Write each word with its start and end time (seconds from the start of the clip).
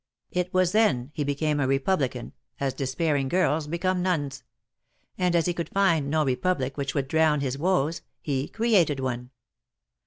It 0.31 0.51
was 0.51 0.71
then 0.71 1.11
he 1.13 1.23
became 1.23 1.59
a 1.59 1.67
Republican, 1.67 2.33
as 2.59 2.73
despairing 2.73 3.27
girls 3.27 3.67
become 3.67 4.01
nuns 4.01 4.37
—■ 4.39 4.41
and 5.15 5.35
as 5.35 5.45
he 5.45 5.53
could 5.53 5.69
find 5.69 6.09
no 6.09 6.25
Republic 6.25 6.75
which 6.75 6.95
would 6.95 7.07
drown 7.07 7.41
his 7.41 7.55
woes, 7.55 8.01
he 8.19 8.47
created 8.47 8.99
one. 8.99 9.29